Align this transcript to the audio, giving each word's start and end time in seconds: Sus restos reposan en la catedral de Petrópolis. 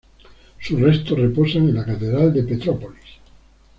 Sus 0.59 0.81
restos 0.81 1.19
reposan 1.19 1.69
en 1.69 1.75
la 1.75 1.85
catedral 1.85 2.33
de 2.33 2.41
Petrópolis. 2.41 3.05